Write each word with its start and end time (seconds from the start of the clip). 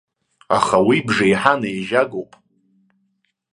Аха 0.57 0.77
уи 0.87 0.97
бжеиҳан 1.07 1.61
еижьагоуп. 1.69 2.31